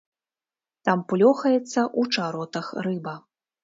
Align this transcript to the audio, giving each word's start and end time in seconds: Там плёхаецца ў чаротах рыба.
Там 0.89 1.05
плёхаецца 1.13 1.81
ў 1.87 2.01
чаротах 2.15 2.77
рыба. 2.91 3.19